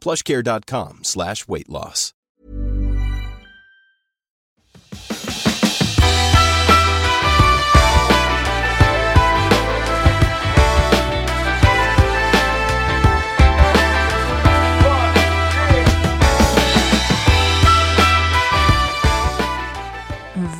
[0.00, 2.14] plushcare.com slash weight loss.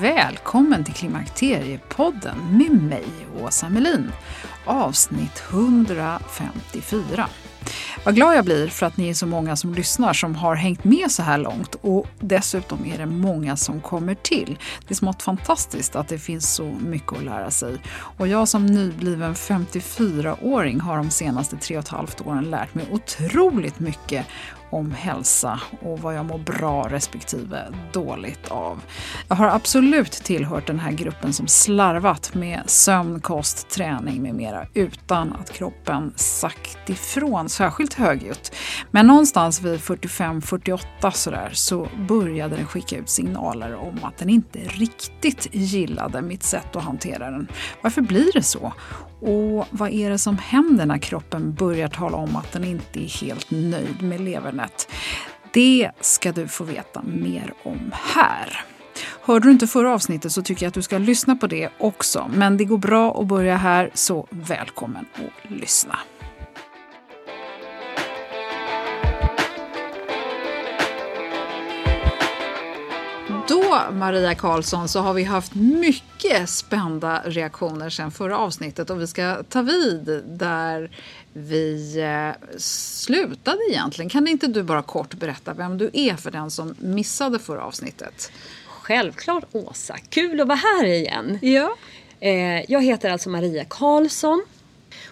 [0.01, 3.07] Välkommen till Klimakteriepodden med mig,
[3.41, 4.13] Åsa Melin.
[4.65, 7.29] Avsnitt 154.
[8.05, 10.85] Vad glad jag blir för att ni är så många som lyssnar som har hängt
[10.85, 14.59] med så här långt och dessutom är det många som kommer till.
[14.89, 17.77] Det är smått fantastiskt att det finns så mycket att lära sig.
[17.91, 22.87] Och jag som nybliven 54-åring har de senaste tre och ett halvt åren lärt mig
[22.91, 24.27] otroligt mycket
[24.71, 28.81] om hälsa och vad jag mår bra respektive dåligt av.
[29.29, 34.67] Jag har absolut tillhört den här gruppen som slarvat med sömn, kost, träning med mera
[34.75, 38.55] utan att kroppen sagt ifrån särskilt högljutt.
[38.91, 44.59] Men någonstans vid 45-48 sådär så började den skicka ut signaler om att den inte
[44.59, 47.49] riktigt gillade mitt sätt att hantera den.
[47.83, 48.73] Varför blir det så?
[49.21, 53.21] Och vad är det som händer när kroppen börjar tala om att den inte är
[53.21, 54.89] helt nöjd med levernet?
[55.53, 58.65] Det ska du få veta mer om här.
[59.21, 62.31] Hörde du inte förra avsnittet så tycker jag att du ska lyssna på det också.
[62.35, 65.99] Men det går bra att börja här, så välkommen att lyssna.
[73.49, 79.07] Då, Maria Karlsson, så har vi haft mycket spända reaktioner sedan förra avsnittet och vi
[79.07, 80.91] ska ta vid där
[81.33, 84.09] vi eh, slutade egentligen.
[84.09, 88.33] Kan inte du bara kort berätta vem du är för den som missade förra avsnittet?
[88.67, 91.39] Självklart Åsa, kul att vara här igen.
[91.43, 91.75] Ja.
[92.21, 94.45] Eh, jag heter alltså Maria Karlsson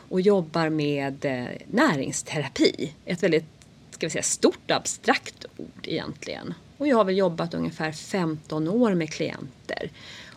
[0.08, 2.92] och jobbar med eh, näringsterapi.
[3.04, 3.44] Ett väldigt
[3.90, 6.54] ska vi säga, stort abstrakt ord egentligen.
[6.78, 9.90] Och jag har väl jobbat ungefär 15 år med klienter.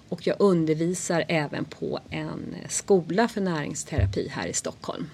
[0.10, 5.10] Och jag undervisar även på en skola för näringsterapi här i Stockholm.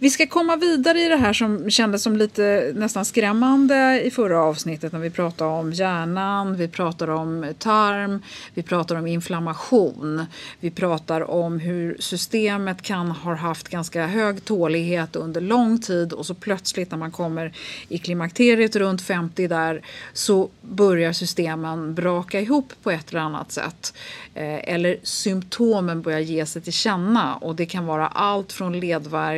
[0.00, 4.42] Vi ska komma vidare i det här som kändes som lite nästan skrämmande i förra
[4.42, 8.22] avsnittet när vi pratade om hjärnan, vi pratade om tarm,
[8.54, 10.26] vi pratade om inflammation.
[10.60, 16.26] Vi pratar om hur systemet kan ha haft ganska hög tålighet under lång tid och
[16.26, 17.52] så plötsligt när man kommer
[17.88, 19.82] i klimakteriet runt 50 där
[20.12, 23.94] så börjar systemen braka ihop på ett eller annat sätt.
[24.34, 29.37] Eh, eller symptomen börjar ge sig till känna och det kan vara allt från ledvärk,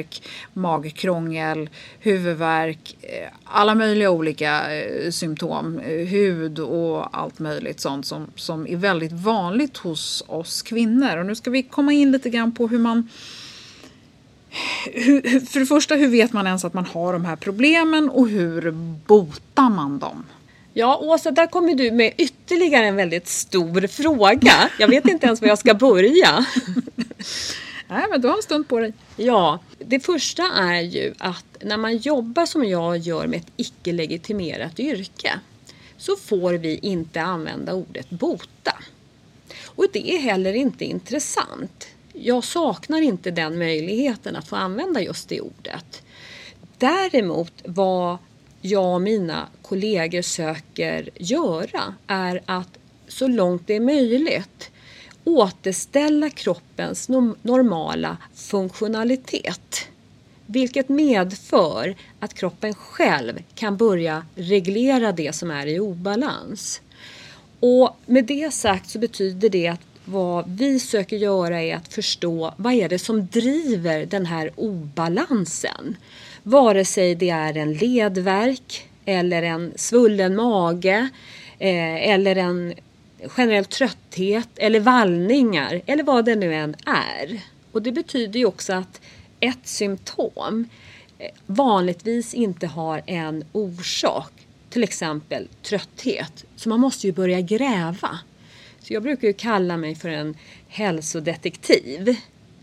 [0.52, 1.68] magkrångel,
[1.98, 8.76] huvudvärk, eh, alla möjliga olika eh, symptom, hud och allt möjligt sånt som, som är
[8.76, 11.16] väldigt vanligt hos oss kvinnor.
[11.16, 13.08] Och nu ska vi komma in lite grann på hur man
[14.92, 18.28] hur, för det första, hur vet man ens att man har de här problemen och
[18.28, 18.70] hur
[19.06, 20.26] botar man dem?
[20.72, 24.70] Ja, Åsa, där kommer du med ytterligare en väldigt stor fråga.
[24.78, 26.46] Jag vet inte ens var jag ska börja.
[27.90, 28.92] Nej, men du har en stund på dig.
[29.16, 34.80] Ja, det första är ju att när man jobbar som jag gör med ett icke-legitimerat
[34.80, 35.40] yrke
[35.96, 38.74] så får vi inte använda ordet bota.
[39.64, 41.88] Och det är heller inte intressant.
[42.12, 46.02] Jag saknar inte den möjligheten att få använda just det ordet.
[46.78, 48.18] Däremot vad
[48.60, 52.78] jag och mina kollegor söker göra är att
[53.08, 54.70] så långt det är möjligt
[55.24, 57.08] återställa kroppens
[57.42, 59.88] normala funktionalitet.
[60.46, 66.80] Vilket medför att kroppen själv kan börja reglera det som är i obalans.
[67.60, 72.54] Och med det sagt så betyder det att vad vi söker göra är att förstå
[72.56, 75.96] vad är det som driver den här obalansen.
[76.42, 81.08] Vare sig det är en ledverk eller en svullen mage
[81.58, 82.74] eh, eller en
[83.28, 87.40] generell trötthet eller vallningar eller vad det nu än är.
[87.72, 89.00] Och det betyder ju också att
[89.40, 90.68] ett symptom
[91.18, 94.32] eh, vanligtvis inte har en orsak,
[94.70, 96.44] till exempel trötthet.
[96.56, 98.18] Så man måste ju börja gräva.
[98.80, 100.36] Så jag brukar ju kalla mig för en
[100.68, 102.16] hälsodetektiv.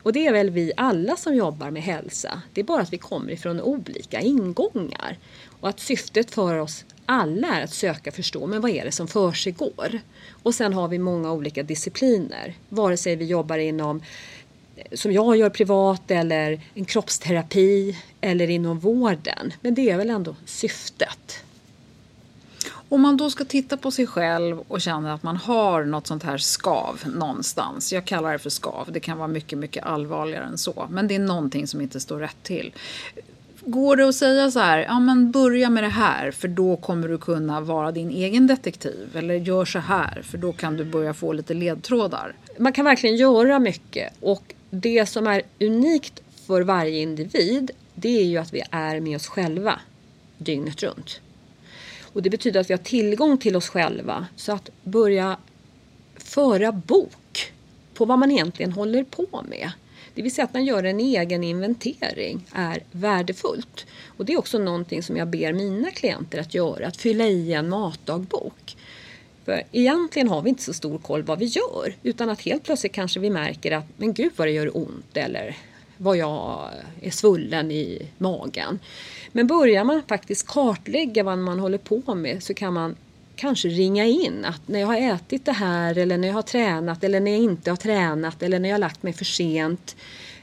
[0.03, 2.41] Och det är väl vi alla som jobbar med hälsa.
[2.53, 5.17] Det är bara att vi kommer ifrån olika ingångar.
[5.59, 9.07] Och att syftet för oss alla är att söka förstå, men vad är det som
[9.07, 9.99] försiggår?
[10.43, 12.53] Och sen har vi många olika discipliner.
[12.69, 14.01] Vare sig vi jobbar inom
[14.75, 19.53] eh, som jag gör privat eller en kroppsterapi eller inom vården.
[19.61, 21.43] Men det är väl ändå syftet.
[22.89, 26.23] Om man då ska titta på sig själv och känner att man har något sånt
[26.23, 27.93] här skav någonstans.
[27.93, 28.89] Jag kallar det för skav.
[28.91, 30.87] Det kan vara mycket, mycket allvarligare än så.
[30.89, 32.73] Men det är någonting som inte står rätt till.
[33.69, 37.07] Går det att säga så här, ja men börja med det här för då kommer
[37.07, 39.17] du kunna vara din egen detektiv.
[39.17, 42.35] Eller gör så här för då kan du börja få lite ledtrådar.
[42.57, 48.23] Man kan verkligen göra mycket och det som är unikt för varje individ det är
[48.23, 49.79] ju att vi är med oss själva
[50.37, 51.21] dygnet runt.
[52.13, 54.27] Och det betyder att vi har tillgång till oss själva.
[54.35, 55.37] Så att börja
[56.15, 57.53] föra bok
[57.93, 59.71] på vad man egentligen håller på med.
[60.17, 63.85] Det vill säga att man gör en egen inventering är värdefullt.
[64.17, 67.53] Och det är också någonting som jag ber mina klienter att göra, att fylla i
[67.53, 68.77] en matdagbok.
[69.45, 72.91] För egentligen har vi inte så stor koll vad vi gör utan att helt plötsligt
[72.91, 75.57] kanske vi märker att men gud vad det gör ont eller
[75.97, 76.69] vad jag
[77.01, 78.79] är svullen i magen.
[79.31, 82.95] Men börjar man faktiskt kartlägga vad man håller på med så kan man
[83.37, 87.03] kanske ringa in att när jag har ätit det här eller när jag har tränat
[87.03, 89.95] eller när jag inte har tränat eller när jag har lagt mig för sent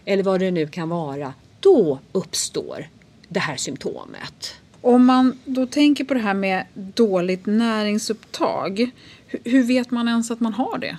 [0.05, 1.35] eller vad det nu kan vara.
[1.61, 2.89] Då uppstår
[3.29, 4.55] det här symptomet.
[4.81, 8.91] Om man då tänker på det här med dåligt näringsupptag,
[9.27, 10.99] hur vet man ens att man har det?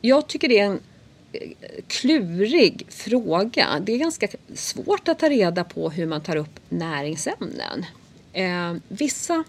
[0.00, 0.80] Jag tycker det är en
[1.32, 1.40] eh,
[1.88, 3.66] klurig fråga.
[3.80, 7.84] Det är ganska svårt att ta reda på hur man tar upp näringsämnen.
[8.32, 9.44] Eh, vissa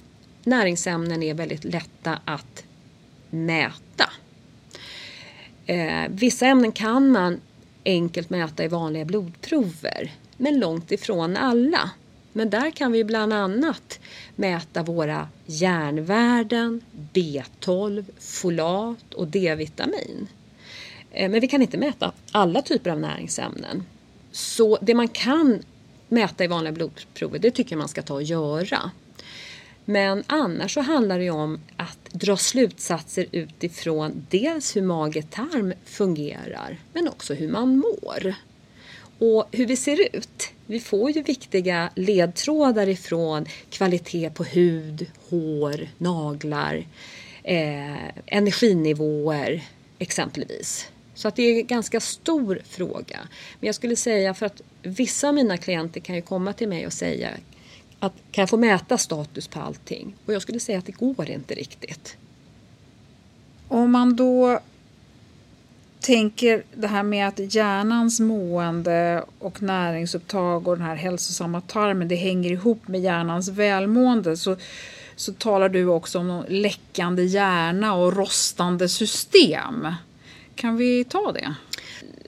[0.48, 2.64] näringsämnen är väldigt lätta att
[3.30, 4.10] mäta.
[5.66, 7.42] Eh, vissa ämnen kan man
[7.86, 11.92] enkelt mäta i vanliga blodprover, men långt ifrån alla.
[12.34, 14.00] Men där kan vi bland annat
[14.36, 16.82] mäta våra järnvärden,
[17.14, 20.28] B12, folat och D-vitamin.
[21.12, 23.84] Eh, men vi kan inte mäta alla typer av näringsämnen.
[24.32, 25.60] Så det man kan
[26.10, 28.92] mäta i vanliga blodprover, det tycker jag man ska ta och göra.
[29.90, 37.08] Men annars så handlar det om att dra slutsatser utifrån dels hur mage-tarm fungerar men
[37.08, 38.36] också hur man mår.
[39.20, 40.50] Och hur vi ser ut.
[40.66, 46.86] Vi får ju viktiga ledtrådar ifrån kvalitet på hud, hår, naglar,
[47.44, 49.64] eh, energinivåer
[50.00, 50.88] exempelvis.
[51.14, 53.20] Så att det är en ganska stor fråga.
[53.60, 56.86] Men jag skulle säga för att vissa av mina klienter kan ju komma till mig
[56.86, 57.30] och säga
[58.00, 60.16] att kan jag få mäta status på allting?
[60.26, 62.18] Och jag skulle säga att det går inte riktigt.
[63.68, 64.60] Om man då
[66.00, 72.16] tänker det här med att hjärnans mående och näringsupptag och den här hälsosamma tarmen det
[72.16, 74.56] hänger ihop med hjärnans välmående så,
[75.16, 79.88] så talar du också om läckande hjärna och rostande system.
[80.56, 81.54] Kan vi ta det?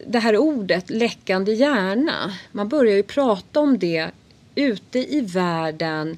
[0.07, 4.11] Det här ordet läckande hjärna, man börjar ju prata om det
[4.59, 6.17] ute i världen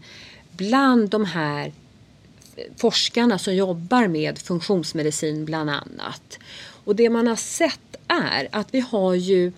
[0.52, 1.72] bland de här
[2.78, 6.40] forskarna som jobbar med funktionsmedicin bland annat.
[6.84, 9.52] Och det man har sett är att vi har ju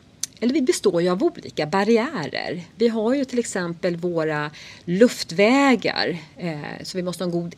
[0.44, 2.64] eller vi består ju av olika barriärer.
[2.76, 4.52] Vi har ju till exempel våra
[4.86, 7.56] luftvägar, eh, så vi måste ha en god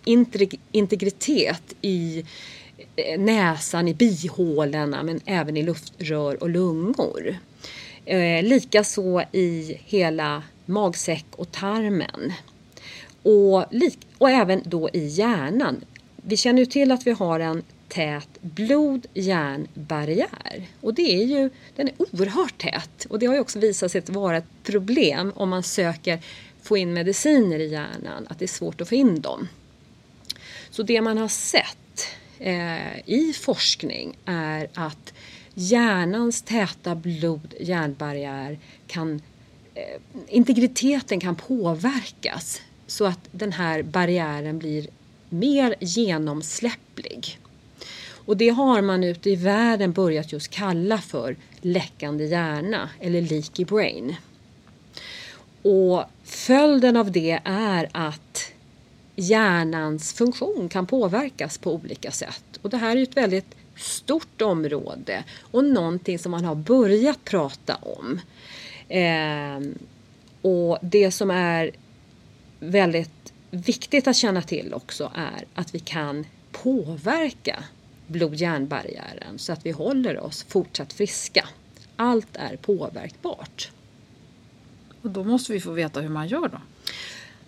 [0.72, 2.26] integritet i
[2.96, 7.36] eh, näsan, i bihålorna men även i luftrör och lungor.
[8.06, 12.34] Eh, Likaså i hela magsäck och tarmen.
[13.24, 13.66] Och,
[14.18, 15.86] och även då i hjärnan.
[16.16, 20.68] Vi känner ju till att vi har en tät blod-hjärnbarriär.
[20.82, 23.06] Och det är ju, den är oerhört tät.
[23.10, 26.20] Och det har ju också visat sig vara ett problem om man söker
[26.62, 29.48] få in mediciner i hjärnan, att det är svårt att få in dem.
[30.70, 32.08] Så det man har sett
[32.40, 35.14] eh, i forskning är att
[35.54, 39.22] hjärnans täta blod-hjärnbarriär kan
[39.76, 44.88] Eh, integriteten kan påverkas så att den här barriären blir
[45.30, 47.40] mer genomsläpplig.
[48.26, 53.66] Och det har man ute i världen börjat just kalla för läckande hjärna eller leaky
[53.66, 54.16] brain.
[55.62, 58.52] Och följden av det är att
[59.16, 62.60] hjärnans funktion kan påverkas på olika sätt.
[62.62, 67.76] Och det här är ett väldigt stort område och någonting som man har börjat prata
[67.76, 68.20] om.
[68.90, 69.60] Eh,
[70.42, 71.72] och det som är
[72.60, 77.64] väldigt viktigt att känna till också är att vi kan påverka
[78.08, 81.48] blod-hjärnbarriären så att vi håller oss fortsatt friska.
[81.96, 83.72] Allt är påverkbart.
[85.02, 86.62] Och då måste vi få veta hur man gör då?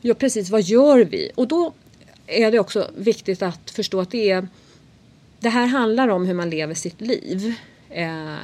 [0.02, 1.32] Ja precis, vad gör vi?
[1.36, 1.74] Och då
[2.28, 4.48] är det också viktigt att förstå att det är
[5.40, 7.54] det här handlar om hur man lever sitt liv.
[7.90, 8.36] Eh,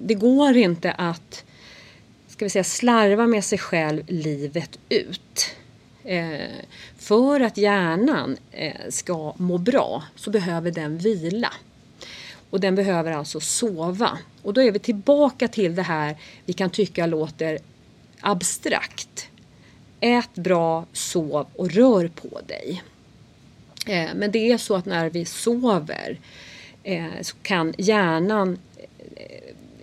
[0.00, 1.44] det går inte att
[2.36, 5.56] ska vi säga, slarva med sig själv livet ut.
[6.04, 6.50] Eh,
[6.98, 11.52] för att hjärnan eh, ska må bra så behöver den vila.
[12.50, 14.18] Och den behöver alltså sova.
[14.42, 17.58] Och då är vi tillbaka till det här vi kan tycka låter
[18.20, 19.28] abstrakt.
[20.00, 22.82] Ät bra, sov och rör på dig.
[23.86, 26.18] Eh, men det är så att när vi sover
[26.82, 28.58] eh, så kan hjärnan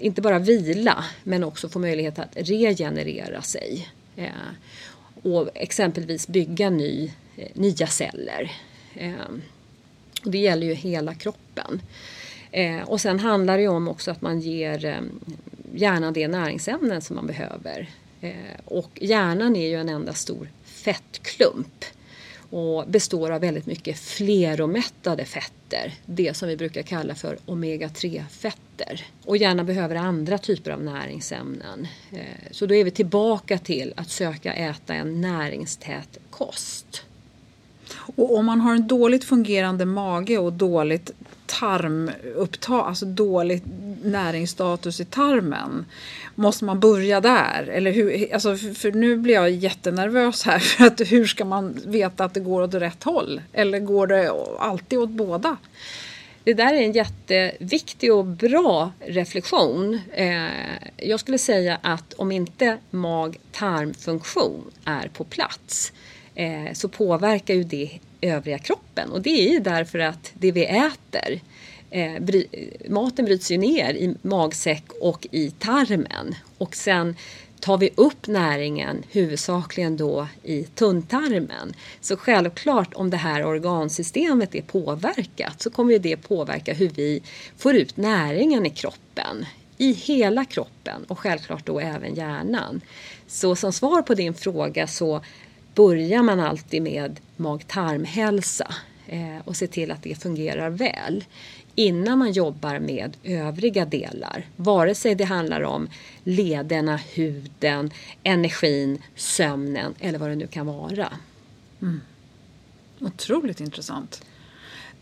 [0.04, 3.88] inte bara vila men också få möjlighet att regenerera sig.
[4.16, 4.30] Eh,
[5.24, 8.52] och exempelvis bygga ny, eh, nya celler.
[8.96, 9.14] Eh,
[10.26, 11.82] och det gäller ju hela kroppen.
[12.86, 15.02] Och sen handlar det om också att man ger
[15.74, 17.90] hjärnan de näringsämnen som man behöver.
[18.66, 21.86] Och hjärnan är ju en enda stor fettklump
[22.54, 25.94] och består av väldigt mycket fleromättade fetter.
[26.06, 29.06] Det som vi brukar kalla för omega-3 fetter.
[29.26, 31.88] Och hjärnan behöver andra typer av näringsämnen.
[32.12, 32.20] Eh,
[32.52, 37.04] så då är vi tillbaka till att söka äta en näringstät kost.
[38.16, 41.12] Och om man har en dåligt fungerande mage och dåligt
[41.64, 43.62] tarmupptag, alltså dålig
[44.04, 45.86] näringsstatus i tarmen.
[46.36, 47.68] Måste man börja där?
[47.72, 50.60] Eller hur, alltså för nu blir jag jättenervös här.
[50.78, 53.42] För att hur ska man veta att det går åt rätt håll?
[53.54, 55.58] Eller går det alltid åt båda?
[56.44, 60.00] Det där är en jätteviktig och bra reflektion.
[60.14, 60.48] Eh,
[60.98, 65.94] jag skulle säga att om inte mag-tarmfunktion är på plats
[66.36, 69.12] eh, så påverkar ju det övriga kroppen.
[69.12, 71.42] Och det är ju därför att det vi äter
[71.94, 72.48] eh, bry,
[72.90, 76.36] maten bryts ju ner i magsäck och i tarmen.
[76.58, 77.16] Och sen
[77.60, 81.74] tar vi upp näringen huvudsakligen då i tunntarmen.
[82.02, 87.22] Så självklart om det här organsystemet är påverkat så kommer det påverka hur vi
[87.58, 89.46] får ut näringen i kroppen.
[89.78, 92.82] I hela kroppen och självklart då även hjärnan.
[93.28, 95.22] Så som svar på din fråga så
[95.76, 98.74] börjar man alltid med mag-tarmhälsa
[99.08, 101.24] eh, och se till att det fungerar väl
[101.76, 104.46] innan man jobbar med övriga delar.
[104.56, 105.90] Vare sig det handlar om
[106.24, 107.92] lederna, huden,
[108.24, 111.14] energin, sömnen eller vad det nu kan vara.
[111.82, 112.02] Mm.
[113.00, 114.26] Otroligt intressant.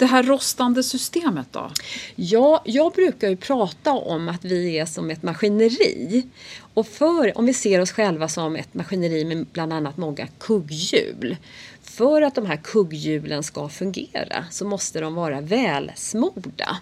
[0.02, 1.72] Det här rostande systemet då?
[2.16, 6.28] Ja, jag brukar ju prata om att vi är som ett maskineri.
[6.74, 11.38] Och för, om vi ser oss själva som ett maskineri med bland annat många kugghjul.
[11.82, 16.78] För att de här kugghjulen ska fungera så måste de vara välsmorda.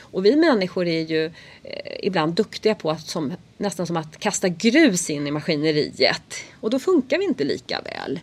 [0.00, 1.24] Och vi människor är ju
[1.62, 6.34] eh, ibland duktiga på att som, nästan som att kasta grus in i maskineriet.
[6.60, 8.20] Och då funkar vi inte lika väl.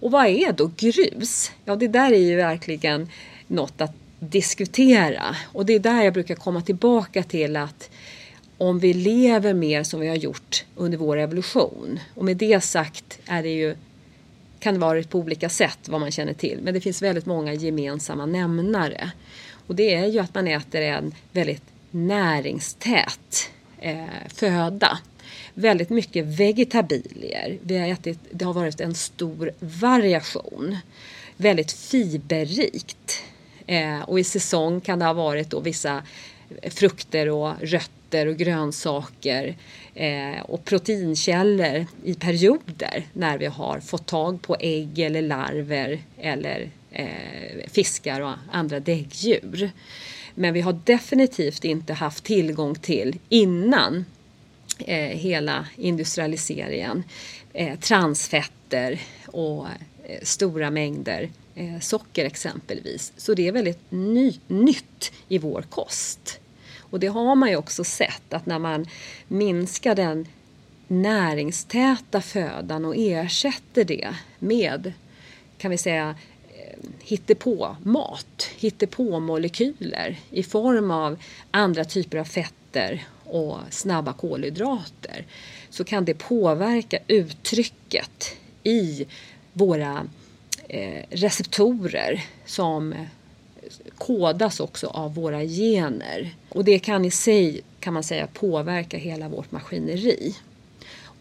[0.00, 1.52] Och vad är då grus?
[1.64, 3.08] Ja, det där är ju verkligen
[3.48, 5.36] något att diskutera.
[5.52, 7.90] Och det är där jag brukar komma tillbaka till att
[8.58, 12.00] om vi lever mer som vi har gjort under vår evolution.
[12.14, 13.76] Och med det sagt är det ju,
[14.58, 16.58] kan det vara på olika sätt vad man känner till.
[16.62, 19.10] Men det finns väldigt många gemensamma nämnare.
[19.66, 24.98] Och det är ju att man äter en väldigt näringstät eh, föda.
[25.54, 27.58] Väldigt mycket vegetabilier.
[27.62, 30.76] Vi har ätit, det har varit en stor variation.
[31.36, 33.22] Väldigt fiberrikt.
[33.68, 36.02] Eh, och i säsong kan det ha varit då vissa
[36.62, 39.56] frukter och rötter och grönsaker
[39.94, 46.70] eh, och proteinkällor i perioder när vi har fått tag på ägg eller larver eller
[46.90, 49.70] eh, fiskar och andra däggdjur.
[50.34, 54.04] Men vi har definitivt inte haft tillgång till innan
[54.78, 57.04] eh, hela industrialiseringen
[57.52, 59.66] eh, transfetter och
[60.08, 63.12] Eh, stora mängder eh, socker exempelvis.
[63.16, 66.40] Så det är väldigt ny, nytt i vår kost.
[66.78, 68.86] Och det har man ju också sett att när man
[69.28, 70.28] minskar den
[70.88, 74.92] näringstäta födan och ersätter det med,
[75.58, 76.14] kan vi säga,
[76.48, 81.18] eh, hittepå-mat, hittepå-molekyler i form av
[81.50, 85.26] andra typer av fetter och snabba kolhydrater
[85.70, 89.06] så kan det påverka uttrycket i
[89.58, 90.06] våra
[90.68, 92.94] eh, receptorer som
[93.98, 96.34] kodas också av våra gener.
[96.48, 100.36] Och det kan i sig kan man säga påverka hela vårt maskineri.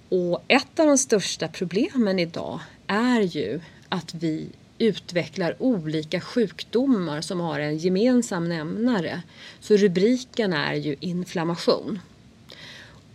[0.09, 7.39] Och ett av de största problemen idag är ju att vi utvecklar olika sjukdomar som
[7.39, 9.21] har en gemensam nämnare.
[9.59, 11.99] Så rubriken är ju inflammation.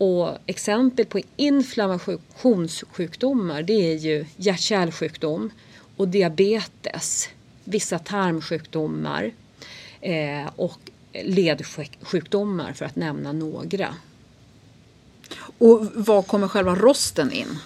[0.02, 5.50] Och exempel på inflammationssjukdomar det är ju hjärt-kärlsjukdom
[5.96, 7.28] och diabetes,
[7.64, 9.32] vissa tarmsjukdomar
[10.00, 10.78] eh, och
[11.12, 13.94] ledsjukdomar för att nämna några.
[15.58, 17.58] Och var kommer själva rosten in?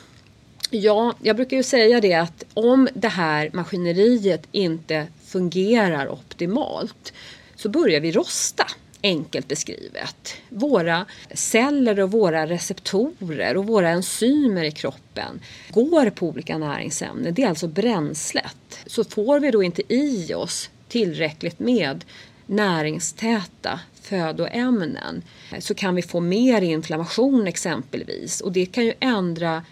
[0.71, 7.13] Ja, jag brukar ju säga det att om det här maskineriet inte fungerar optimalt
[7.57, 8.67] så börjar vi rosta
[9.03, 10.35] enkelt beskrivet.
[10.49, 17.35] Våra celler och våra receptorer och våra enzymer i kroppen går på olika näringsämnen.
[17.35, 18.79] Det är alltså bränslet.
[18.87, 22.05] Så får vi då inte i oss tillräckligt med
[22.47, 25.23] näringstäta födoämnen
[25.59, 29.65] så kan vi få mer inflammation exempelvis och det kan ju ändra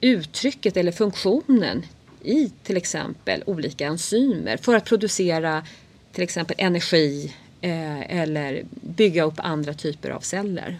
[0.00, 1.86] uttrycket eller funktionen
[2.22, 5.66] i till exempel olika enzymer för att producera
[6.12, 10.78] till exempel energi eller bygga upp andra typer av celler.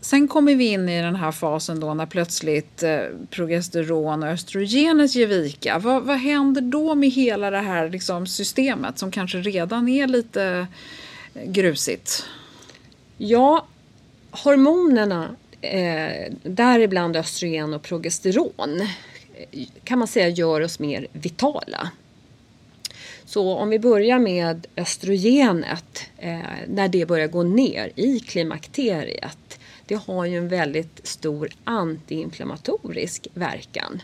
[0.00, 5.14] Sen kommer vi in i den här fasen då när plötsligt eh, progesteron och östrogenet
[5.14, 5.78] ger vika.
[5.78, 10.66] Vad, vad händer då med hela det här liksom, systemet som kanske redan är lite
[11.44, 12.24] grusigt?
[13.18, 13.66] Ja,
[14.30, 18.88] hormonerna eh, däribland östrogen och progesteron
[19.84, 21.90] kan man säga gör oss mer vitala.
[23.32, 29.94] Så om vi börjar med östrogenet, eh, när det börjar gå ner i klimakteriet, det
[29.94, 34.02] har ju en väldigt stor antiinflammatorisk verkan.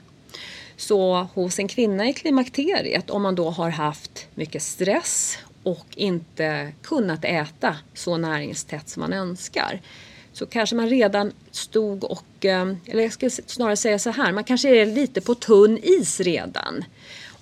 [0.76, 6.72] Så hos en kvinna i klimakteriet, om man då har haft mycket stress och inte
[6.82, 9.80] kunnat äta så näringstätt som man önskar,
[10.32, 14.44] så kanske man redan stod och, eh, eller jag ska snarare säga så här, man
[14.44, 16.84] kanske är lite på tunn is redan.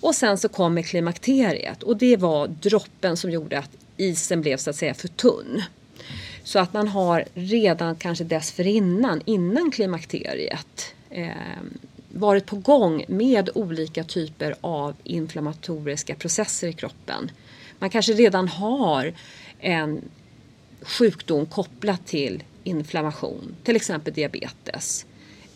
[0.07, 4.71] Och sen så kommer klimakteriet och det var droppen som gjorde att isen blev så
[4.71, 5.63] att säga för tunn.
[6.45, 11.31] Så att man har redan kanske dessförinnan, innan klimakteriet, eh,
[12.13, 17.31] varit på gång med olika typer av inflammatoriska processer i kroppen.
[17.79, 19.13] Man kanske redan har
[19.61, 20.03] en
[20.83, 25.07] sjukdom kopplat till inflammation, till exempel diabetes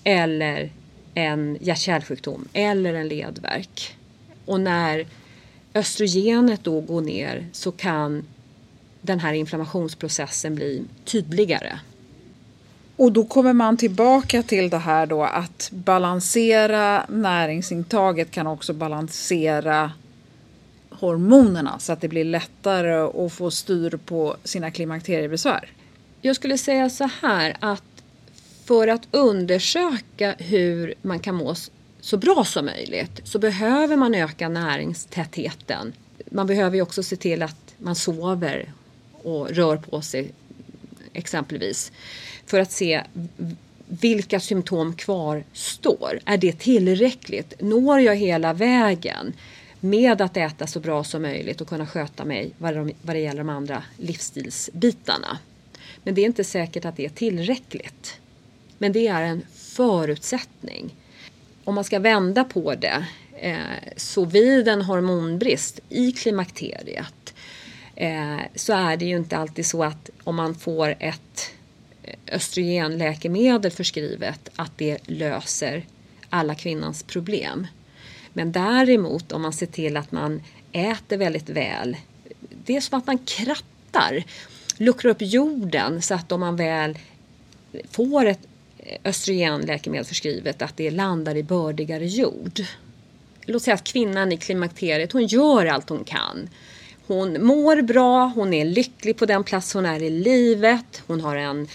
[0.04, 0.72] eller
[1.14, 3.96] en hjärt-kärlsjukdom eller en ledvärk.
[4.50, 5.06] Och när
[5.74, 8.26] östrogenet då går ner så kan
[9.00, 11.78] den här inflammationsprocessen bli tydligare.
[12.96, 19.92] Och då kommer man tillbaka till det här då att balansera näringsintaget kan också balansera
[20.90, 25.72] hormonerna så att det blir lättare att få styr på sina klimakteriebesvär.
[26.20, 27.82] Jag skulle säga så här att
[28.64, 31.54] för att undersöka hur man kan må
[32.00, 35.92] så bra som möjligt så behöver man öka näringstätheten.
[36.30, 38.72] Man behöver ju också se till att man sover
[39.22, 40.30] och rör på sig
[41.12, 41.92] exempelvis
[42.46, 43.02] för att se
[43.88, 46.20] vilka symptom kvarstår.
[46.24, 47.60] Är det tillräckligt?
[47.60, 49.32] Når jag hela vägen
[49.80, 53.20] med att äta så bra som möjligt och kunna sköta mig vad det, vad det
[53.20, 55.38] gäller de andra livsstilsbitarna?
[56.02, 58.20] Men det är inte säkert att det är tillräckligt.
[58.78, 60.94] Men det är en förutsättning.
[61.70, 63.06] Om man ska vända på det
[63.40, 63.56] eh,
[63.96, 67.34] så vid en hormonbrist i klimakteriet
[67.96, 71.50] eh, så är det ju inte alltid så att om man får ett
[72.02, 75.84] eh, östrogenläkemedel förskrivet att det löser
[76.30, 77.66] alla kvinnans problem.
[78.32, 81.96] Men däremot om man ser till att man äter väldigt väl,
[82.64, 84.24] det är som att man krattar
[84.76, 86.98] luckrar upp jorden så att om man väl
[87.90, 88.49] får ett
[89.04, 92.60] östrogenläkemedel förskrivet att det landar i bördigare jord.
[93.44, 96.48] Låt säga att kvinnan i klimakteriet hon gör allt hon kan.
[97.06, 101.36] Hon mår bra, hon är lycklig på den plats hon är i livet, hon har
[101.36, 101.68] en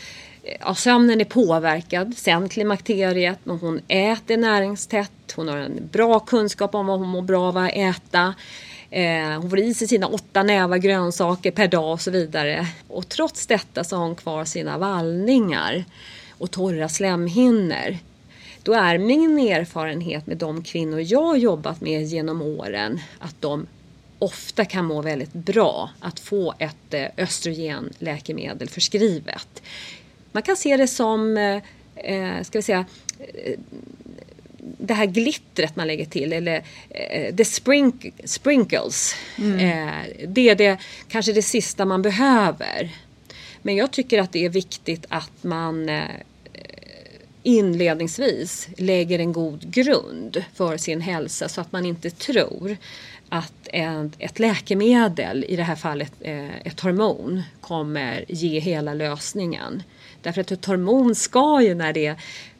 [0.59, 3.39] ja, sömnen är påverkad sen klimakteriet.
[3.43, 5.11] Men hon äter näringstätt.
[5.35, 8.33] Hon har en bra kunskap om vad hon mår bra av att äta.
[8.89, 12.67] Eh, hon får i sig sina åtta nävar grönsaker per dag och så vidare.
[12.87, 15.85] Och trots detta så har hon kvar sina vallningar
[16.37, 17.97] och torra slemhinnor.
[18.63, 23.67] Då är min erfarenhet med de kvinnor jag har jobbat med genom åren att de
[24.19, 29.61] ofta kan må väldigt bra att få ett eh, östrogenläkemedel förskrivet.
[30.31, 31.61] Man kan se det som, eh,
[31.95, 32.85] eh, ska vi säga,
[34.77, 39.15] det här glittret man lägger till eller eh, the sprink sprinkles.
[39.37, 39.59] Mm.
[39.59, 42.89] Eh, det är det, kanske det sista man behöver.
[43.65, 46.09] Men jag tycker att det är viktigt att man eh,
[47.43, 52.77] inledningsvis lägger en god grund för sin hälsa så att man inte tror
[53.29, 59.83] att en, ett läkemedel, i det här fallet eh, ett hormon, kommer ge hela lösningen.
[60.21, 62.15] Därför att ett hormon ska ju när det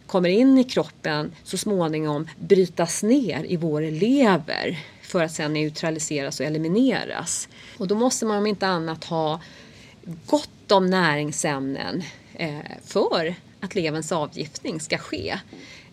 [0.06, 6.40] kommer in i kroppen så småningom brytas ner i vår lever för att sedan neutraliseras
[6.40, 7.48] och elimineras.
[7.78, 9.40] Och då måste man om inte annat ha
[10.26, 15.40] gott om näringsämnen eh, för att leverns avgiftning ska ske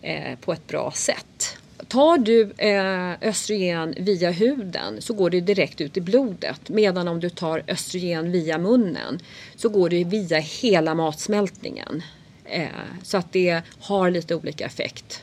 [0.01, 1.57] eh, på ett bra sätt.
[1.87, 7.19] Tar du eh, östrogen via huden så går det direkt ut i blodet medan om
[7.19, 9.19] du tar östrogen via munnen
[9.55, 12.03] så går det via hela matsmältningen.
[12.45, 12.67] Eh,
[13.03, 15.22] så att det har lite olika effekt.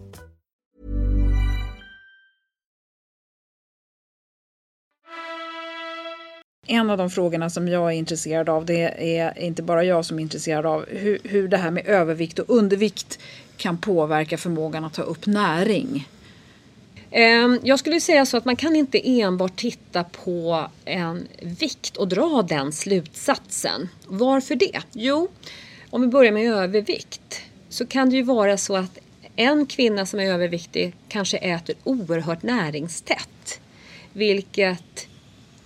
[6.71, 10.17] En av de frågorna som jag är intresserad av, det är inte bara jag som
[10.17, 13.19] är intresserad av, hur, hur det här med övervikt och undervikt
[13.57, 16.07] kan påverka förmågan att ta upp näring.
[17.11, 22.07] Ehm, jag skulle säga så att man kan inte enbart titta på en vikt och
[22.07, 23.89] dra den slutsatsen.
[24.07, 24.81] Varför det?
[24.91, 25.27] Jo,
[25.89, 28.97] om vi börjar med övervikt så kan det ju vara så att
[29.35, 33.59] en kvinna som är överviktig kanske äter oerhört näringstätt.
[34.13, 35.07] Vilket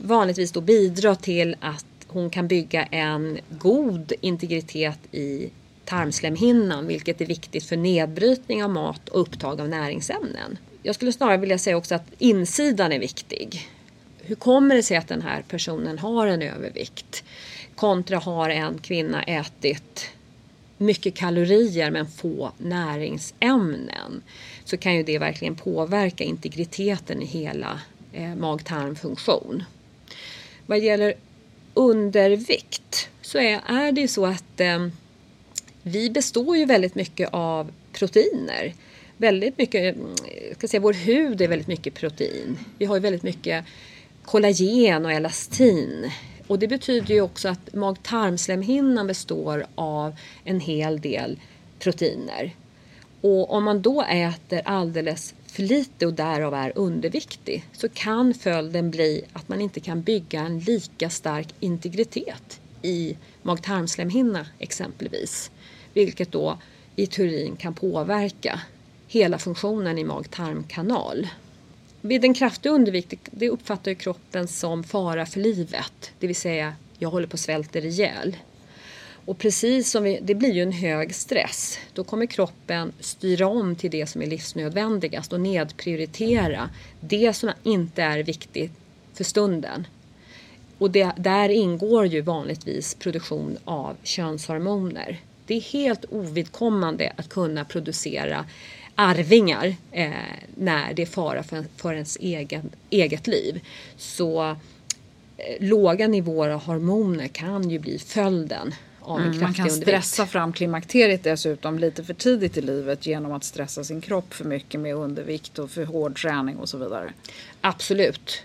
[0.06, 5.50] vanligtvis då bidra till att hon kan bygga en god integritet i
[5.86, 10.58] tarmslemhinnan vilket är viktigt för nedbrytning av mat och upptag av näringsämnen.
[10.84, 13.70] Jag skulle snarare vilja säga också att insidan är viktig.
[14.22, 17.24] Hur kommer det sig att den här personen har en övervikt?
[17.76, 20.10] Kontra har en kvinna ätit
[20.78, 24.22] mycket kalorier men få näringsämnen
[24.64, 27.80] så kan ju det verkligen påverka integriteten i hela
[28.14, 29.64] eh, mag-tarmfunktion.
[30.66, 31.14] Vad gäller
[31.74, 34.88] undervikt så är, är det ju så att eh,
[35.84, 38.74] vi består ju väldigt mycket av proteiner.
[39.18, 42.58] Väldigt mycket, eh, ska säga, vår hud är väldigt mycket protein.
[42.78, 43.66] Vi har ju väldigt mycket
[44.26, 46.12] kollagen och elastin.
[46.48, 51.40] Och det betyder ju också att mag-tarmslemhinnan består av en hel del
[51.80, 52.56] proteiner.
[53.22, 58.92] Och om man då äter alldeles för lite och därav är underviktig så kan följden
[58.92, 65.52] bli att man inte kan bygga en lika stark integritet i mag-tarmslemhinna exempelvis
[65.94, 66.58] vilket då
[66.96, 68.62] i teorin kan påverka
[69.08, 71.28] hela funktionen i mag-tarmkanal.
[72.02, 77.10] Vid en kraftig undervikt det uppfattar kroppen som fara för livet, det vill säga jag
[77.10, 78.36] håller på att svälta ihjäl.
[79.26, 81.80] Och precis som vi, det blir ju en hög stress.
[81.94, 88.04] Då kommer kroppen styra om till det som är livsnödvändigast och nedprioritera det som inte
[88.04, 88.72] är viktigt
[89.14, 89.88] för stunden.
[90.78, 95.20] Och det, där ingår ju vanligtvis produktion av könshormoner.
[95.46, 98.46] Det är helt ovidkommande att kunna producera
[98.96, 100.12] arvingar eh,
[100.56, 103.62] när det är fara för, för ens egen, eget liv.
[103.98, 104.56] Så eh,
[105.60, 109.88] låga nivåer av hormoner kan ju bli följden av en Mm, man kan undervikt.
[109.88, 114.46] stressa fram klimakteriet dessutom lite för tidigt i livet genom att stressa sin kropp för
[114.46, 117.14] mycket med undervikt och för hård träning och så vidare.
[117.62, 118.42] Absolut.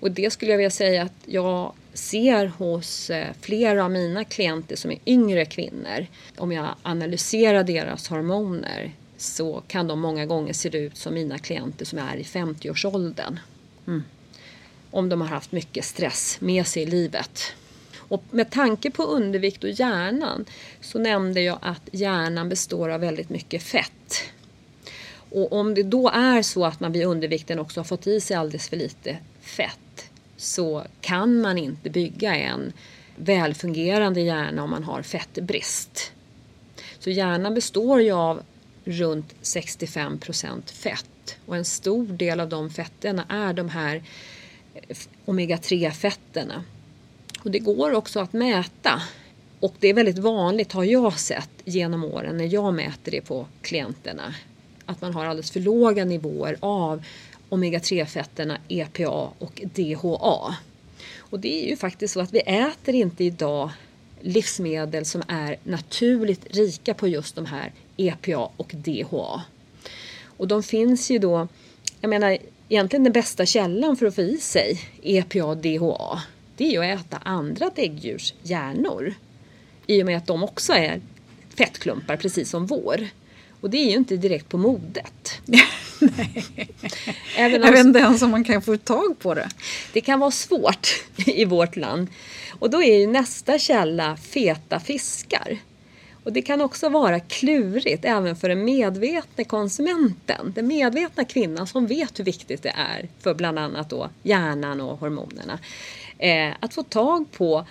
[0.00, 4.76] Och det skulle jag vilja säga att jag ser hos eh, flera av mina klienter
[4.76, 6.06] som är yngre kvinnor.
[6.36, 11.84] Om jag analyserar deras hormoner så kan de många gånger se ut som mina klienter
[11.84, 13.38] som är i 50-årsåldern.
[14.90, 17.40] Om de har haft mycket stress med sig i livet.
[18.08, 20.44] Och med tanke på undervikt och hjärnan
[20.80, 24.22] så nämnde jag att hjärnan består av väldigt mycket fett.
[25.30, 28.36] Och om det då är så att man vid undervikten också har fått i sig
[28.36, 32.72] alldeles för lite fett så kan man inte bygga en
[33.16, 36.12] välfungerande hjärna om man har fettbrist.
[36.98, 38.42] Så hjärnan består ju av
[38.84, 44.02] runt 65 procent fett och en stor del av de fetterna är de här
[45.26, 46.62] omega-3-fetterna.
[47.44, 49.02] Och det går också att mäta.
[49.60, 53.46] Och det är väldigt vanligt, har jag sett genom åren när jag mäter det på
[53.62, 54.34] klienterna,
[54.86, 57.04] att man har alldeles för låga nivåer av
[57.48, 60.56] omega-3-fetterna EPA och DHA.
[61.18, 63.70] Och det är ju faktiskt så att vi äter inte idag
[64.20, 69.42] livsmedel som är naturligt rika på just de här EPA och DHA.
[70.36, 71.48] Och de finns ju då,
[72.00, 76.22] jag menar egentligen den bästa källan för att få i sig EPA och DHA
[76.56, 79.14] det är att äta andra däggdjurs hjärnor.
[79.86, 81.00] I och med att de också är
[81.58, 83.08] fettklumpar precis som vår.
[83.60, 85.40] Och det är ju inte direkt på modet.
[87.36, 89.48] Även om Jag vet inte ens om man kan få tag på det.
[89.92, 92.08] det kan vara svårt i vårt land.
[92.58, 95.58] Och då är ju nästa källa feta fiskar.
[96.24, 100.52] Och det kan också vara klurigt även för den medvetna konsumenten.
[100.54, 104.98] Den medvetna kvinnan som vet hur viktigt det är för bland annat då hjärnan och
[104.98, 105.58] hormonerna.
[106.18, 107.66] Eh, att få tag på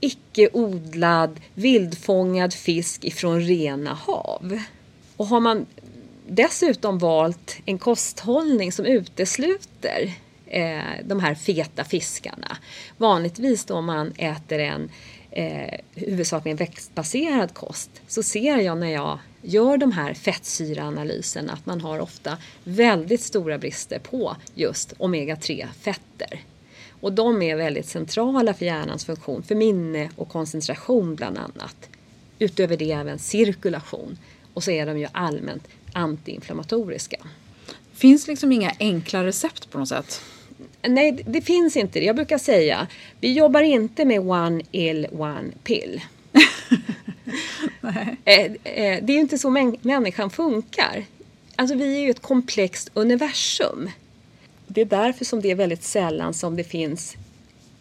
[0.00, 4.60] icke-odlad, vildfångad fisk ifrån rena hav.
[5.16, 5.66] Och har man
[6.28, 10.12] dessutom valt en kosthållning som utesluter
[10.46, 12.56] eh, de här feta fiskarna.
[12.96, 14.90] Vanligtvis då man äter en
[15.30, 21.80] eh, huvudsakligen växtbaserad kost så ser jag när jag gör de här fettsyraanalyserna att man
[21.80, 26.40] har ofta väldigt stora brister på just omega-3 fetter.
[27.00, 31.88] Och de är väldigt centrala för hjärnans funktion, för minne och koncentration bland annat.
[32.38, 34.18] Utöver det även cirkulation.
[34.54, 37.16] Och så är de ju allmänt antiinflammatoriska.
[37.92, 40.20] Finns liksom inga enkla recept på något sätt.
[40.82, 42.04] Nej, det finns inte det.
[42.06, 42.86] Jag brukar säga,
[43.20, 46.00] vi jobbar inte med one ill, one pill.
[48.24, 48.52] Eh, eh,
[49.02, 51.04] Det är ju inte så män- människan funkar.
[51.56, 53.90] Alltså vi är ju ett komplext universum.
[54.66, 57.16] Det är därför som det är väldigt sällan som det finns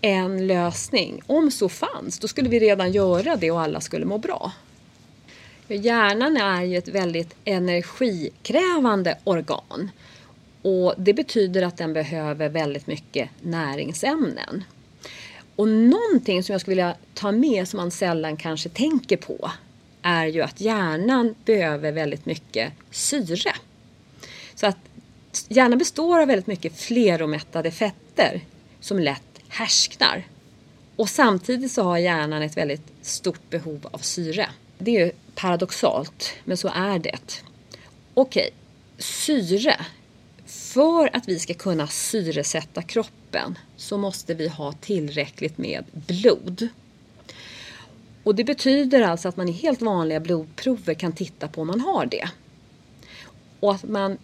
[0.01, 1.21] en lösning.
[1.27, 4.51] Om så fanns, då skulle vi redan göra det och alla skulle må bra.
[5.67, 9.91] Hjärnan är ju ett väldigt energikrävande organ.
[10.61, 14.63] Och det betyder att den behöver väldigt mycket näringsämnen.
[15.55, 19.51] Och någonting som jag skulle vilja ta med som man sällan kanske tänker på
[20.01, 23.53] är ju att hjärnan behöver väldigt mycket syre.
[24.55, 24.77] Så att
[25.47, 28.41] hjärnan består av väldigt mycket fleromättade fetter
[28.79, 30.23] som lätt härsknar.
[30.95, 34.49] Och samtidigt så har hjärnan ett väldigt stort behov av syre.
[34.77, 37.43] Det är ju paradoxalt, men så är det.
[38.13, 38.49] Okej,
[38.97, 39.85] syre.
[40.73, 46.67] För att vi ska kunna syresätta kroppen så måste vi ha tillräckligt med blod.
[48.23, 51.81] Och det betyder alltså att man i helt vanliga blodprover kan titta på om man
[51.81, 52.29] har det.
[53.59, 54.17] Och att man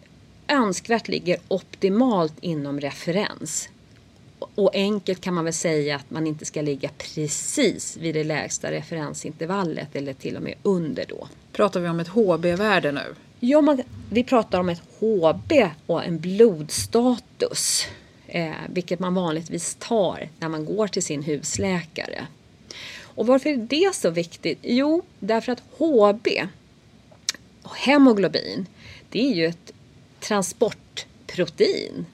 [0.47, 3.69] önskvärt ligger optimalt inom referens.
[4.39, 8.71] Och enkelt kan man väl säga att man inte ska ligga precis vid det lägsta
[8.71, 11.27] referensintervallet eller till och med under då.
[11.51, 13.15] Pratar vi om ett HB-värde nu?
[13.47, 17.87] Ja, man, vi pratar om ett HB och en blodstatus.
[18.27, 22.27] Eh, vilket man vanligtvis tar när man går till sin husläkare.
[23.01, 24.59] Och varför är det så viktigt?
[24.61, 26.27] Jo, därför att HB,
[27.75, 28.65] hemoglobin,
[29.09, 29.71] det är ju ett
[30.19, 32.05] transportprotein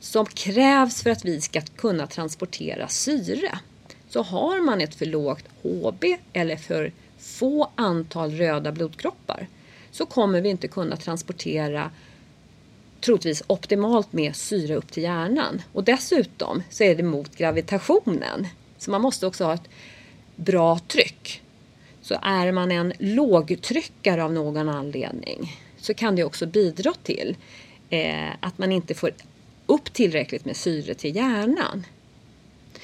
[0.00, 3.58] som krävs för att vi ska kunna transportera syre.
[4.08, 9.48] Så har man ett för lågt HB eller för få antal röda blodkroppar
[9.90, 11.90] så kommer vi inte kunna transportera
[13.00, 15.62] troligtvis optimalt med syre upp till hjärnan.
[15.72, 18.46] Och dessutom så är det mot gravitationen.
[18.78, 19.68] Så man måste också ha ett
[20.36, 21.42] bra tryck.
[22.02, 27.36] Så är man en lågtryckare av någon anledning så kan det också bidra till
[27.90, 29.10] eh, att man inte får
[29.66, 31.86] upp tillräckligt med syre till hjärnan.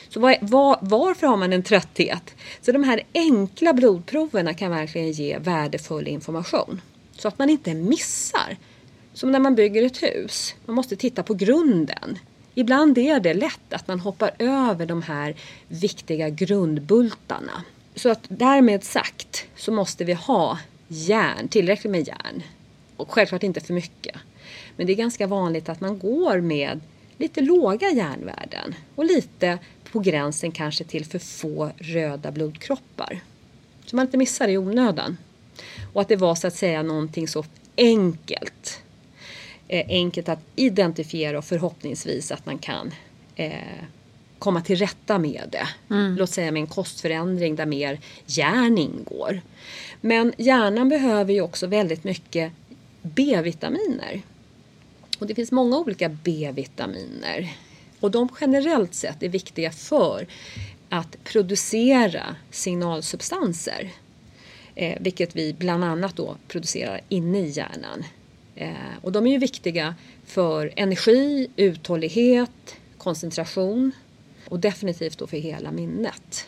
[0.09, 2.35] Så var, var, varför har man en trötthet?
[2.61, 6.81] Så de här enkla blodproverna kan verkligen ge värdefull information.
[7.19, 8.57] Så att man inte missar.
[9.13, 10.55] Som när man bygger ett hus.
[10.67, 12.19] Man måste titta på grunden.
[12.55, 15.35] Ibland är det lätt att man hoppar över de här
[15.69, 17.65] viktiga grundbultarna.
[17.95, 22.43] Så att därmed sagt så måste vi ha järn, tillräckligt med järn.
[22.97, 24.17] Och självklart inte för mycket.
[24.77, 26.81] Men det är ganska vanligt att man går med
[27.19, 29.59] lite låga järnvärden och lite
[29.93, 33.21] på gränsen kanske till för få röda blodkroppar.
[33.87, 35.17] Så man inte missar det i onödan.
[35.93, 37.45] Och att det var så att säga någonting så
[37.77, 38.83] enkelt.
[39.69, 42.95] Eh, enkelt att identifiera och förhoppningsvis att man kan
[43.37, 43.53] eh,
[44.39, 45.95] komma till rätta med det.
[45.95, 46.17] Mm.
[46.17, 49.41] Låt säga med en kostförändring där mer järn ingår.
[50.01, 52.53] Men hjärnan behöver ju också väldigt mycket
[53.03, 54.23] B-vitaminer.
[55.19, 57.53] Och det finns många olika B-vitaminer.
[58.01, 60.27] Och de generellt sett är viktiga för
[60.89, 63.91] att producera signalsubstanser.
[64.75, 68.05] Eh, vilket vi bland annat då producerar inne i hjärnan.
[68.55, 73.93] Eh, och de är ju viktiga för energi, uthållighet, koncentration
[74.49, 76.47] och definitivt då för hela minnet.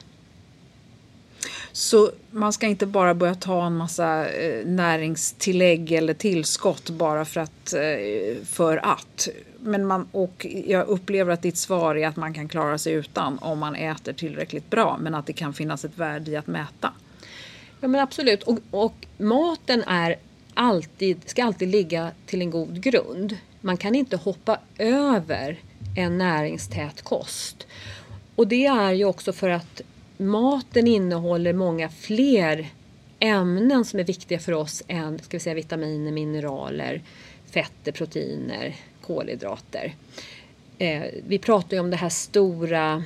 [1.72, 7.40] Så man ska inte bara börja ta en massa eh, näringstillägg eller tillskott bara för
[7.40, 9.28] att, eh, för att.
[9.60, 13.38] Men man, och jag upplever att ditt svar är att man kan klara sig utan
[13.38, 16.92] om man äter tillräckligt bra men att det kan finnas ett värde i att mäta.
[17.80, 20.16] Ja men absolut och, och maten är
[20.54, 23.36] alltid, ska alltid ligga till en god grund.
[23.60, 25.58] Man kan inte hoppa över
[25.96, 27.66] en näringstät kost.
[28.36, 29.80] Och det är ju också för att
[30.16, 32.68] maten innehåller många fler
[33.18, 37.02] ämnen som är viktiga för oss än ska vi säga, vitaminer, mineraler,
[37.50, 39.94] fetter, proteiner, kolhydrater.
[40.78, 43.04] Eh, vi pratar ju om det här stora,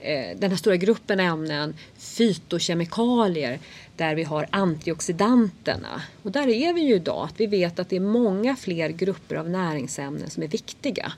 [0.00, 1.74] eh, den här stora gruppen ämnen,
[2.20, 3.58] fytokemikalier,
[3.96, 6.02] där vi har antioxidanterna.
[6.22, 9.36] Och där är vi ju idag, att vi vet att det är många fler grupper
[9.36, 11.12] av näringsämnen som är viktiga.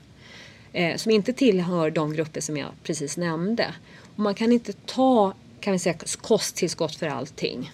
[0.73, 3.73] Eh, som inte tillhör de grupper som jag precis nämnde.
[4.15, 7.71] Och man kan inte ta kan vi säga, kosttillskott för allting.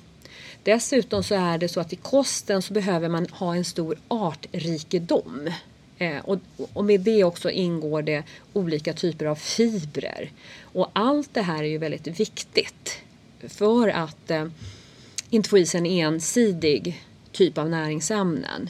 [0.63, 5.50] Dessutom så är det så att i kosten så behöver man ha en stor artrikedom.
[5.98, 6.39] Eh, och,
[6.74, 10.32] och, med det också ingår det olika typer av fibrer.
[10.62, 13.02] Och allt det här är ju väldigt viktigt
[13.47, 14.45] för att eh,
[15.30, 18.69] inte få i sig en ensidig typ av näringsämnen.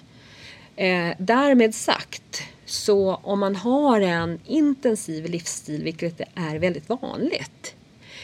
[0.75, 7.75] Eh, därmed sagt så om man har en intensiv livsstil, vilket är väldigt vanligt,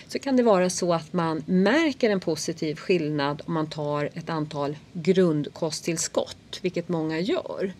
[0.07, 4.29] så kan det vara så att man märker en positiv skillnad om man tar ett
[4.29, 7.73] antal grundkosttillskott, vilket många gör.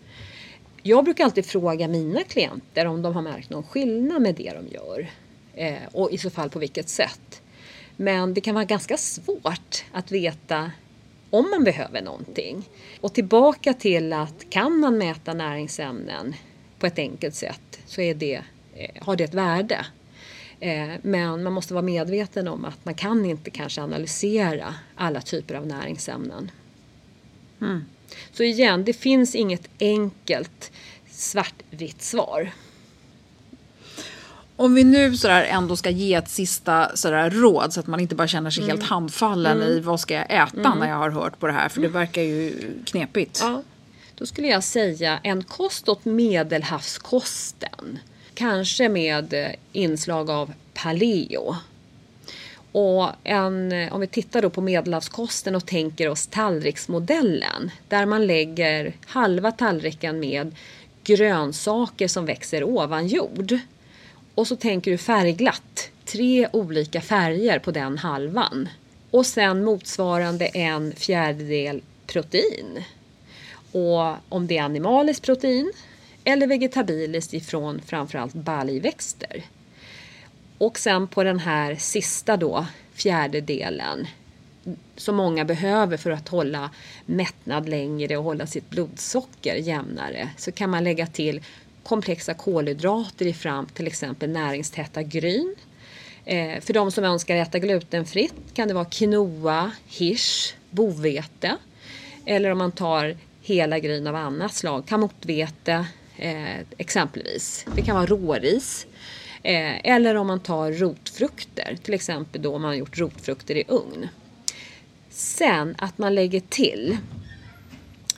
[0.82, 4.74] Jag brukar alltid fråga mina klienter om de har märkt någon skillnad med det de
[4.74, 5.10] gör
[5.54, 7.42] eh, och i så fall på vilket sätt.
[7.96, 10.70] Men det kan vara ganska svårt att veta
[11.30, 12.68] om man behöver någonting.
[13.00, 16.34] Och tillbaka till att kan man mäta näringsämnen
[16.78, 18.42] på ett enkelt sätt så är det,
[18.74, 19.86] eh, har det ett värde.
[20.60, 25.54] Eh, men man måste vara medveten om att man kan inte kanske analysera alla typer
[25.54, 26.50] av näringsämnen.
[27.60, 27.84] Mm.
[28.32, 30.72] Så igen, det finns inget enkelt
[31.10, 32.50] svartvitt svar.
[34.56, 38.14] Om vi nu sådär ändå ska ge ett sista sådär råd så att man inte
[38.14, 38.76] bara känner sig mm.
[38.76, 39.68] helt handfallen mm.
[39.68, 40.78] i vad ska jag äta mm.
[40.78, 43.38] när jag har hört på det här för det verkar ju knepigt.
[43.42, 43.62] Ja.
[44.14, 47.98] Då skulle jag säga en kost åt medelhavskosten.
[48.34, 51.56] Kanske med eh, inslag av paleo.
[52.72, 58.26] Och en, eh, om vi tittar då på medelhavskosten och tänker oss tallriksmodellen där man
[58.26, 60.56] lägger halva tallriken med
[61.04, 63.58] grönsaker som växer ovan jord.
[64.36, 68.68] Och så tänker du färgglatt, tre olika färger på den halvan.
[69.10, 72.84] Och sen motsvarande en fjärdedel protein.
[73.72, 75.72] Och om det är animaliskt protein
[76.24, 79.44] eller vegetabiliskt ifrån framförallt baljväxter.
[80.58, 84.06] Och sen på den här sista då, fjärdedelen
[84.96, 86.70] som många behöver för att hålla
[87.06, 91.40] mättnad längre och hålla sitt blodsocker jämnare så kan man lägga till
[91.86, 95.56] komplexa kolhydrater i fram till exempel näringstäta gryn
[96.26, 101.56] Eh, för de som önskar äta glutenfritt kan det vara quinoa, hirs, bovete.
[102.24, 107.66] Eller om man tar hela gryn av annat slag, kamotvete eh, exempelvis.
[107.76, 108.86] Det kan vara råris.
[109.42, 114.08] Eh, eller om man tar rotfrukter, till exempel då man har gjort rotfrukter i ugn.
[115.10, 116.96] Sen att man lägger till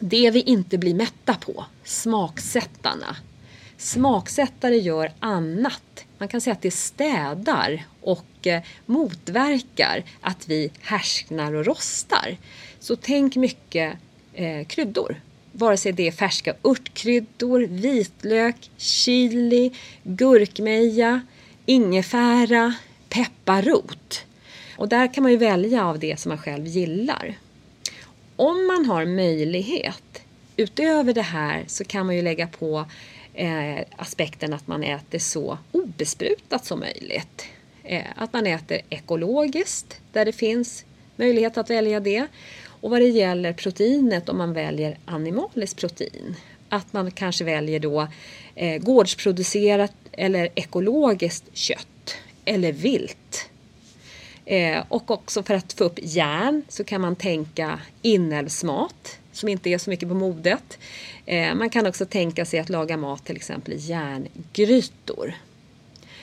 [0.00, 3.16] det vi inte blir mätta på, smaksättarna.
[3.78, 6.04] Smaksättare gör annat.
[6.18, 12.36] Man kan säga att det städar och eh, motverkar att vi härsknar och rostar.
[12.80, 13.96] Så tänk mycket
[14.34, 15.20] eh, kryddor.
[15.52, 19.72] Vare sig det är färska örtkryddor, vitlök, chili,
[20.02, 21.20] gurkmeja,
[21.66, 22.74] ingefära,
[23.08, 24.24] pepparrot.
[24.76, 27.38] Och där kan man ju välja av det som man själv gillar.
[28.36, 30.22] Om man har möjlighet
[30.56, 32.86] utöver det här så kan man ju lägga på
[33.38, 37.44] eh, aspekten att man äter så obesprutat som möjligt.
[37.82, 40.84] Eh, att man äter ekologiskt där det finns
[41.16, 42.26] möjlighet att välja det.
[42.80, 46.36] Och vad det gäller proteinet om man väljer animaliskt protein.
[46.68, 48.08] Att man kanske väljer då
[48.54, 53.50] eh, gårdsproducerat eller ekologiskt kött eller vilt.
[54.44, 59.70] Eh, och också för att få upp järn så kan man tänka inälvsmat som inte
[59.70, 60.78] är så mycket på modet.
[61.26, 65.34] Eh, man kan också tänka sig att laga mat till exempel i järngrytor.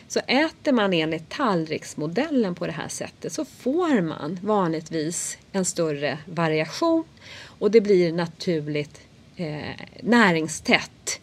[0.07, 6.17] Så äter man enligt tallriksmodellen på det här sättet så får man vanligtvis en större
[6.25, 7.03] variation
[7.59, 9.01] och det blir naturligt
[9.35, 11.19] eh, näringstätt.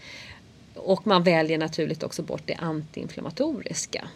[0.75, 4.09] Och man väljer naturligt också bort det antiinflammatoriska.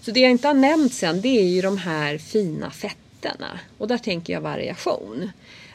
[0.00, 3.88] Så det jag inte har nämnt sen det är ju de här fina fetterna och
[3.88, 5.30] där tänker jag variation.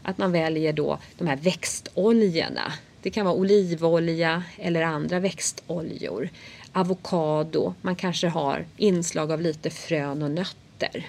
[0.09, 2.73] Att man väljer då de här växtoljorna.
[3.01, 6.29] Det kan vara olivolja eller andra växtoljor.
[6.71, 11.07] Avokado, man kanske har inslag av lite frön och nötter.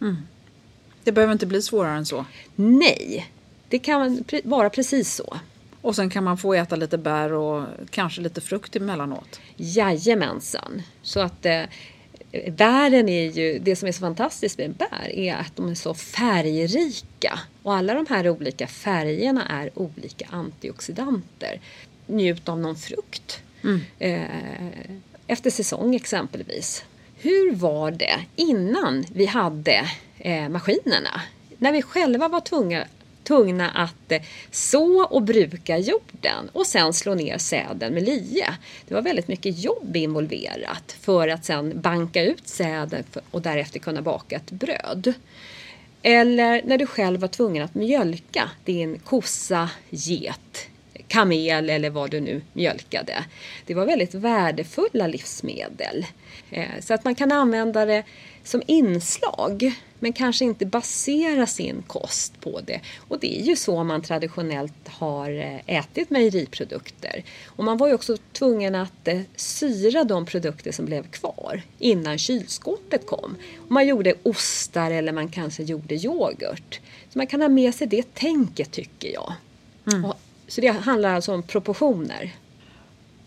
[0.00, 0.16] Mm.
[1.04, 2.24] Det behöver inte bli svårare än så?
[2.54, 3.30] Nej,
[3.68, 5.36] det kan vara precis så.
[5.80, 9.40] Och sen kan man få äta lite bär och kanske lite frukt emellanåt?
[9.56, 10.82] Jajamensan.
[11.02, 11.62] Så att eh,
[12.50, 15.94] bären är ju, det som är så fantastiskt med bär är att de är så
[15.94, 17.38] färgrika.
[17.62, 21.60] Och alla de här olika färgerna är olika antioxidanter.
[22.06, 23.42] Njut av någon frukt.
[23.64, 23.80] Mm.
[23.98, 24.24] Eh,
[25.26, 26.84] efter säsong exempelvis.
[27.16, 31.20] Hur var det innan vi hade eh, maskinerna?
[31.58, 32.84] När vi själva var tvungna
[33.24, 38.46] tvungna att eh, så och bruka jorden och sen slå ner säden med lie.
[38.88, 44.02] Det var väldigt mycket jobb involverat för att sen banka ut säden och därefter kunna
[44.02, 45.14] baka ett bröd.
[46.02, 50.66] Eller när du själv var tvungen att mjölka din kossa, get,
[51.08, 53.24] kamel eller vad du nu mjölkade.
[53.66, 56.06] Det var väldigt värdefulla livsmedel.
[56.50, 58.02] Eh, så att man kan använda det
[58.42, 62.80] som inslag men kanske inte basera sin kost på det.
[63.08, 67.24] Och det är ju så man traditionellt har eh, ätit mejeriprodukter.
[67.46, 72.18] Och man var ju också tvungen att eh, syra de produkter som blev kvar innan
[72.18, 73.36] kylskåpet kom.
[73.64, 76.80] Och man gjorde ostar eller man kanske gjorde yoghurt.
[77.12, 79.32] Så man kan ha med sig det tänket tycker jag.
[79.92, 80.04] Mm.
[80.04, 80.14] Och,
[80.48, 82.32] så det handlar alltså om proportioner.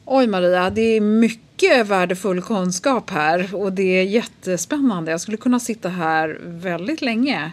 [0.10, 5.12] Oj Maria, det är mycket värdefull kunskap här och det är jättespännande.
[5.12, 7.52] Jag skulle kunna sitta här väldigt länge.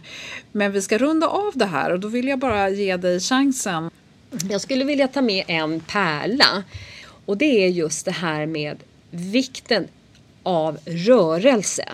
[0.53, 3.91] Men vi ska runda av det här och då vill jag bara ge dig chansen.
[4.51, 6.65] Jag skulle vilja ta med en pärla
[7.27, 8.77] och det är just det här med
[9.11, 9.89] vikten
[10.43, 11.89] av rörelse.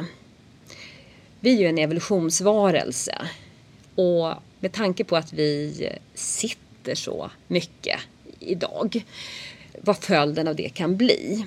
[1.40, 3.18] Vi är ju en evolutionsvarelse
[3.94, 8.00] och med tanke på att vi sitter så mycket
[8.40, 9.04] idag
[9.80, 11.46] vad följden av det kan bli.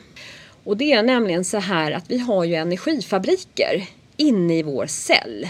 [0.63, 5.47] Och det är nämligen så här att vi har ju energifabriker inne i vår cell.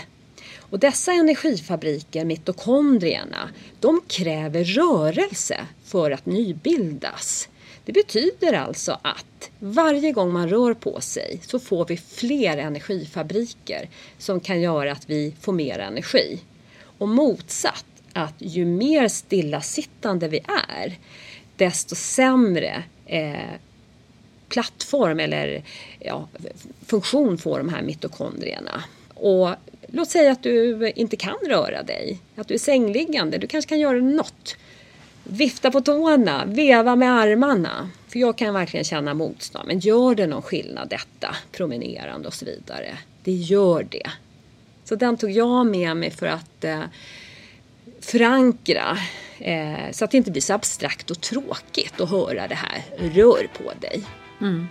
[0.59, 3.49] Och dessa energifabriker, mitokondrierna,
[3.79, 7.49] de kräver rörelse för att nybildas.
[7.85, 13.89] Det betyder alltså att varje gång man rör på sig så får vi fler energifabriker
[14.17, 16.39] som kan göra att vi får mer energi.
[16.97, 20.39] Och motsatt, att ju mer stillasittande vi
[20.77, 20.97] är,
[21.55, 23.59] desto sämre eh,
[24.49, 25.63] plattform eller
[25.99, 26.27] ja,
[26.85, 28.83] funktion får de här mitokondrierna.
[29.13, 29.49] Och
[29.87, 33.37] låt säga att du inte kan röra dig, att du är sängliggande.
[33.37, 34.55] Du kanske kan göra något.
[35.23, 37.89] Vifta på tårna, veva med armarna.
[38.07, 39.67] För jag kan verkligen känna motstånd.
[39.67, 42.97] Men gör det någon skillnad detta, promenerande och så vidare?
[43.23, 44.09] Det gör det.
[44.83, 46.83] Så den tog jag med mig för att eh,
[47.99, 48.97] förankra
[49.43, 53.47] eh, så att det inte blir så abstrakt och tråkigt att höra det här rör
[53.63, 54.03] på dig.
[54.41, 54.67] Mm.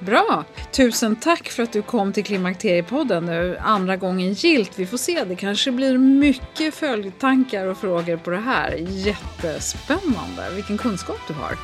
[0.00, 0.44] Bra!
[0.72, 4.78] Tusen tack för att du kom till Klimakteriepodden nu, andra gången gilt.
[4.78, 8.76] Vi får se, det kanske blir mycket följdtankar och frågor på det här.
[8.88, 10.50] Jättespännande!
[10.54, 11.58] Vilken kunskap du har.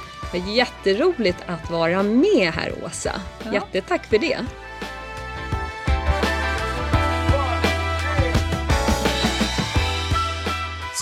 [0.54, 3.20] Jätteroligt att vara med här, Åsa.
[3.44, 3.52] Ja.
[3.52, 4.38] Jättetack för det.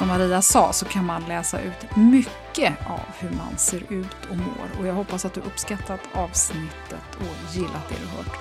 [0.03, 4.37] Som Maria sa så kan man läsa ut mycket av hur man ser ut och
[4.37, 4.81] mår.
[4.81, 8.39] Och jag hoppas att du uppskattat avsnittet och gillat det du hört.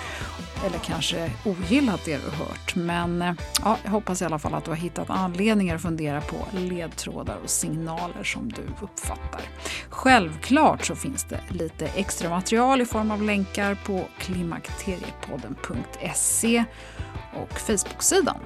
[0.65, 2.75] Eller kanske ogillat det du hört.
[2.75, 3.33] Men eh,
[3.63, 7.37] ja, jag hoppas i alla fall att du har hittat anledningar att fundera på ledtrådar
[7.43, 9.41] och signaler som du uppfattar.
[9.89, 16.63] Självklart så finns det lite extra material i form av länkar på klimakteriepodden.se
[17.33, 18.37] och Facebook-sidan.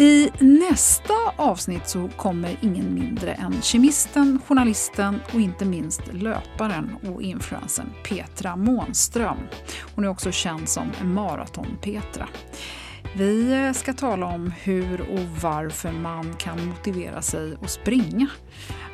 [0.00, 7.22] I nästa avsnitt så kommer ingen mindre än kemisten, journalisten och inte minst löparen och
[7.22, 9.36] influensen Petra Månström.
[9.94, 12.28] Hon är också känd som Maraton-Petra.
[13.16, 18.28] Vi eh, ska tala om hur och varför man kan motivera sig att springa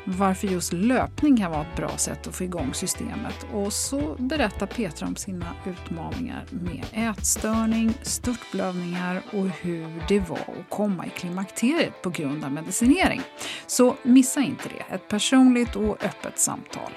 [0.05, 3.47] varför just löpning kan vara ett bra sätt att få igång systemet.
[3.53, 10.69] Och så berättar Petra om sina utmaningar med ätstörning, störtblödningar och hur det var att
[10.69, 13.21] komma i klimakteriet på grund av medicinering.
[13.67, 16.91] Så missa inte det, ett personligt och öppet samtal.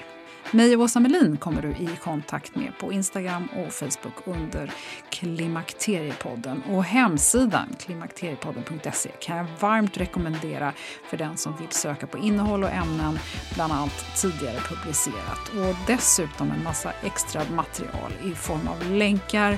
[0.51, 4.71] Mig och Åsa Melin kommer du i kontakt med på Instagram och Facebook under
[5.09, 6.63] Klimakteriepodden.
[6.63, 10.73] Och hemsidan klimakteriepodden.se kan jag varmt rekommendera
[11.03, 13.19] för den som vill söka på innehåll och ämnen,
[13.53, 15.49] bland annat tidigare publicerat.
[15.49, 19.57] Och dessutom en massa extra material i form av länkar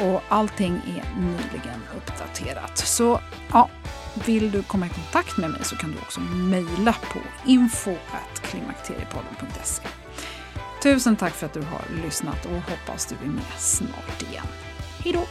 [0.00, 2.78] och allting är nyligen uppdaterat.
[2.78, 3.20] Så
[3.52, 3.70] ja,
[4.26, 10.03] vill du komma i kontakt med mig så kan du också mejla på info.klimakteriepodden.se.
[10.84, 14.46] Tusen tack för att du har lyssnat och hoppas du är med snart igen.
[15.04, 15.24] Hej då!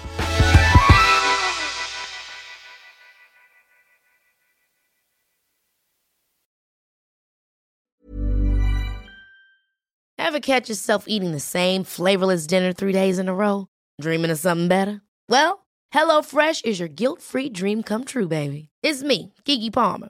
[10.17, 13.67] Have catch yourself eating the same flavorless dinner three days in a row?
[14.01, 15.01] Dreaming of something better?
[15.29, 18.69] Well, HelloFresh is your guilt-free dream come true, baby.
[18.81, 20.09] It's me, Gigi Palmer.